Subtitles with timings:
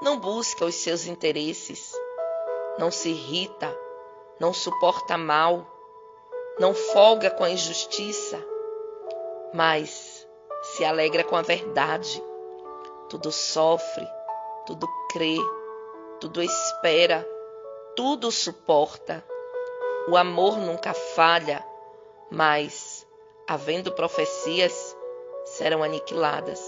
[0.00, 1.92] não busca os seus interesses,
[2.78, 3.78] não se irrita,
[4.40, 5.66] não suporta mal,
[6.58, 8.42] não folga com a injustiça,
[9.52, 10.26] mas
[10.62, 12.24] se alegra com a verdade.
[13.10, 14.08] Tudo sofre,
[14.64, 15.36] tudo crê,
[16.18, 17.28] tudo espera,
[17.96, 19.24] tudo suporta.
[20.08, 21.64] O amor nunca falha,
[22.30, 23.06] mas,
[23.48, 24.96] havendo profecias,
[25.44, 26.60] serão aniquiladas.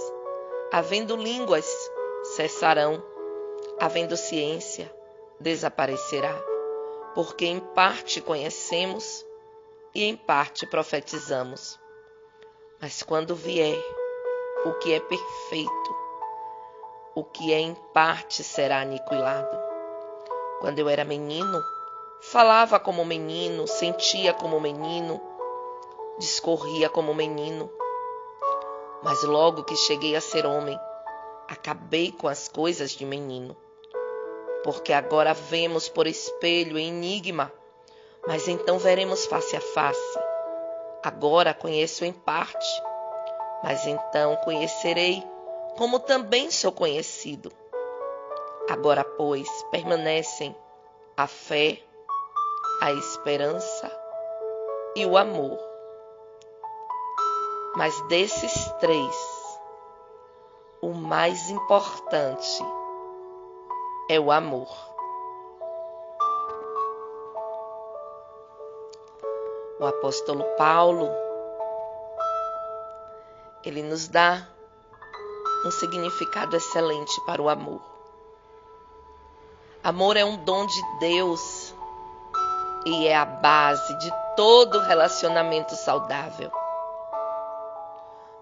[0.72, 1.66] Havendo línguas,
[2.36, 3.02] cessarão.
[3.80, 4.94] Havendo ciência,
[5.40, 6.54] desaparecerá
[7.14, 9.24] porque em parte conhecemos
[9.94, 11.78] e em parte profetizamos.
[12.80, 13.78] Mas quando vier
[14.64, 15.96] o que é perfeito,
[17.14, 19.73] o que é em parte será aniquilado.
[20.64, 21.62] Quando eu era menino,
[22.22, 25.20] falava como menino, sentia como menino,
[26.18, 27.70] discorria como menino.
[29.02, 30.80] Mas logo que cheguei a ser homem,
[31.46, 33.54] acabei com as coisas de menino
[34.64, 37.52] porque agora vemos por espelho enigma,
[38.26, 40.18] mas então veremos face a face.
[41.02, 42.66] Agora conheço em parte,
[43.62, 45.22] mas então conhecerei
[45.76, 47.52] como também sou conhecido.
[48.68, 50.56] Agora, pois, permanecem
[51.16, 51.82] a fé,
[52.80, 53.90] a esperança
[54.96, 55.58] e o amor.
[57.76, 59.16] Mas desses três,
[60.80, 62.64] o mais importante
[64.08, 64.68] é o amor.
[69.78, 71.10] O apóstolo Paulo,
[73.62, 74.48] ele nos dá
[75.66, 77.93] um significado excelente para o amor.
[79.84, 81.74] Amor é um dom de Deus
[82.86, 86.50] e é a base de todo relacionamento saudável.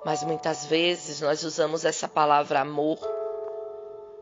[0.04, 2.96] Mas muitas vezes nós usamos essa palavra amor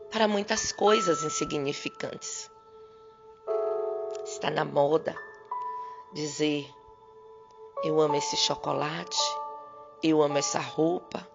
[0.09, 2.49] para muitas coisas insignificantes.
[4.25, 5.15] Está na moda
[6.13, 6.67] dizer:
[7.83, 9.21] eu amo esse chocolate,
[10.01, 11.27] eu amo essa roupa,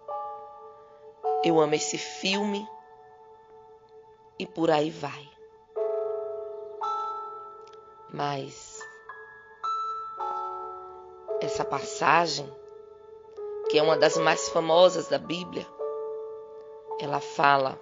[1.45, 2.67] eu amo esse filme
[4.37, 5.36] e por aí vai.
[8.13, 8.79] Mas
[11.41, 12.49] essa passagem,
[13.69, 15.67] que é uma das mais famosas da Bíblia,
[16.99, 17.79] ela fala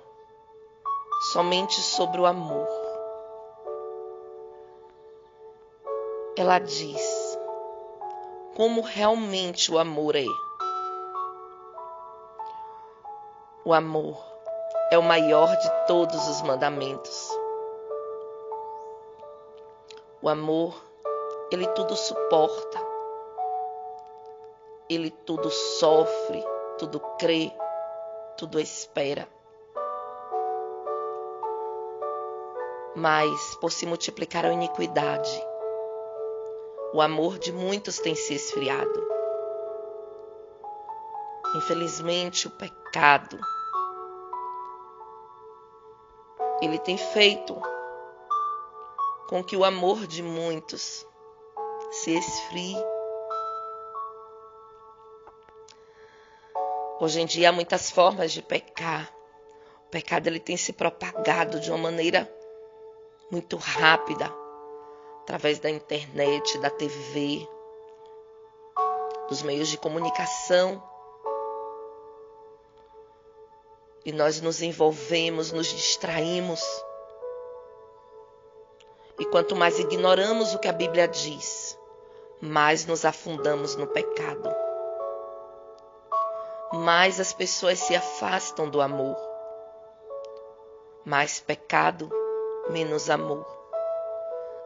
[1.31, 2.67] somente sobre o amor.
[6.37, 7.37] Ela diz
[8.55, 10.25] como realmente o amor é.
[13.63, 14.17] O amor
[14.91, 17.34] é o maior de todos os mandamentos.
[20.21, 20.75] O amor,
[21.51, 22.79] ele tudo suporta,
[24.89, 26.43] ele tudo sofre,
[26.77, 27.51] tudo crê,
[28.37, 29.27] tudo espera.
[32.95, 35.45] mas por se multiplicar a iniquidade,
[36.93, 39.07] o amor de muitos tem se esfriado.
[41.55, 43.37] Infelizmente, o pecado
[46.61, 47.61] ele tem feito
[49.27, 51.05] com que o amor de muitos
[51.91, 52.77] se esfrie.
[56.99, 59.11] Hoje em dia há muitas formas de pecar.
[59.87, 62.31] O pecado ele tem se propagado de uma maneira
[63.31, 64.31] muito rápida,
[65.21, 67.47] através da internet, da TV,
[69.27, 70.81] dos meios de comunicação.
[74.05, 76.61] E nós nos envolvemos, nos distraímos.
[79.17, 81.77] E quanto mais ignoramos o que a Bíblia diz,
[82.41, 84.53] mais nos afundamos no pecado.
[86.73, 89.15] Mais as pessoas se afastam do amor.
[91.05, 92.09] Mais pecado,
[92.69, 93.45] menos amor.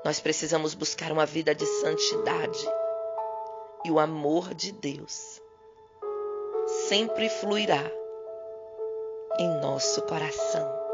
[0.04, 2.68] Nós precisamos buscar uma vida de santidade.
[3.86, 5.42] E o amor de Deus
[6.88, 7.84] sempre fluirá
[9.38, 10.88] em nosso coração.